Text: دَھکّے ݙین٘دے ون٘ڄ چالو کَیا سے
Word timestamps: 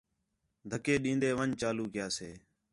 دَھکّے 0.69 0.95
ݙین٘دے 1.03 1.29
ون٘ڄ 1.37 1.51
چالو 1.61 1.85
کَیا 1.93 2.07
سے 2.17 2.29